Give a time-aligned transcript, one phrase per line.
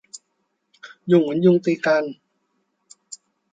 [1.11, 2.03] ยุ่งเหมือนยุงตีกัน